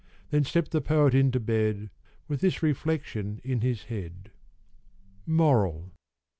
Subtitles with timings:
[0.31, 1.91] Then stepp'd the poet into bed
[2.27, 4.31] With this reflection in his head:
[5.27, 5.91] MORAL.